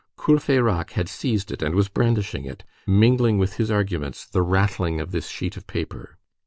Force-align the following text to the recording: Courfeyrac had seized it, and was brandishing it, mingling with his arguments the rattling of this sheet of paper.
Courfeyrac 0.17 0.93
had 0.93 1.07
seized 1.07 1.51
it, 1.51 1.61
and 1.61 1.75
was 1.75 1.87
brandishing 1.87 2.43
it, 2.43 2.63
mingling 2.87 3.37
with 3.37 3.57
his 3.57 3.69
arguments 3.69 4.25
the 4.25 4.41
rattling 4.41 4.99
of 4.99 5.11
this 5.11 5.27
sheet 5.29 5.55
of 5.55 5.67
paper. 5.67 6.17